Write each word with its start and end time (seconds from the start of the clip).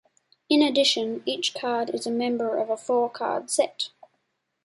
In 0.49 0.63
addition, 0.63 1.21
each 1.27 1.53
card 1.53 1.91
is 1.91 2.07
a 2.07 2.09
member 2.11 2.57
of 2.57 2.71
a 2.71 2.75
four-card 2.75 3.51
set. 3.51 3.89